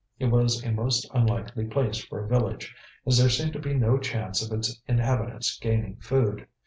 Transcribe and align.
It 0.17 0.31
was 0.31 0.63
a 0.63 0.71
most 0.71 1.05
unlikely 1.13 1.65
place 1.65 2.03
for 2.03 2.25
a 2.25 2.27
village, 2.27 2.73
as 3.05 3.19
there 3.19 3.29
seemed 3.29 3.53
to 3.53 3.59
be 3.59 3.75
no 3.75 3.99
chance 3.99 4.41
of 4.43 4.51
its 4.51 4.81
inhabitants 4.87 5.59
gaining 5.59 5.97
food. 5.97 6.47